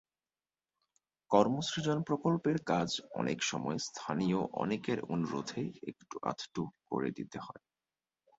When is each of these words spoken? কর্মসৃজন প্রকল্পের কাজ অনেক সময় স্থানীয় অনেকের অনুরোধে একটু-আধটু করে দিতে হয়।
কর্মসৃজন 1.31 1.97
প্রকল্পের 2.01 2.57
কাজ 2.65 2.89
অনেক 3.13 3.39
সময় 3.43 3.79
স্থানীয় 3.87 4.39
অনেকের 4.55 4.99
অনুরোধে 5.05 5.61
একটু-আধটু 5.87 6.61
করে 6.89 7.09
দিতে 7.11 7.37
হয়। 7.39 7.63